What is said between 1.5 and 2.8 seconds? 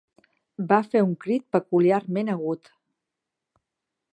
peculiarment agut.